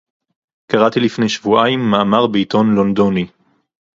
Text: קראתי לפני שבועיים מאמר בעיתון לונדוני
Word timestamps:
קראתי 0.71 0.99
לפני 0.99 1.29
שבועיים 1.29 1.79
מאמר 1.91 2.27
בעיתון 2.27 2.75
לונדוני 2.75 3.27